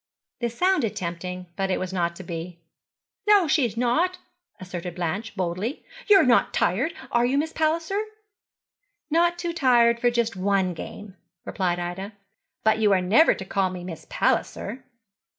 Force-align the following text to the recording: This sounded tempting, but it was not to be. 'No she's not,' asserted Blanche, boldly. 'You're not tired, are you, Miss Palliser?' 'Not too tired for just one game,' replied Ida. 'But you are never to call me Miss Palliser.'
This 0.39 0.57
sounded 0.57 0.95
tempting, 0.95 1.45
but 1.55 1.69
it 1.69 1.79
was 1.79 1.93
not 1.93 2.15
to 2.15 2.23
be. 2.23 2.59
'No 3.27 3.47
she's 3.47 3.77
not,' 3.77 4.17
asserted 4.59 4.95
Blanche, 4.95 5.35
boldly. 5.35 5.85
'You're 6.07 6.25
not 6.25 6.55
tired, 6.55 6.95
are 7.11 7.23
you, 7.23 7.37
Miss 7.37 7.53
Palliser?' 7.53 8.01
'Not 9.11 9.37
too 9.37 9.53
tired 9.53 9.99
for 9.99 10.09
just 10.09 10.35
one 10.35 10.73
game,' 10.73 11.17
replied 11.45 11.77
Ida. 11.77 12.13
'But 12.63 12.79
you 12.79 12.91
are 12.93 12.99
never 12.99 13.35
to 13.35 13.45
call 13.45 13.69
me 13.69 13.83
Miss 13.83 14.07
Palliser.' 14.09 14.83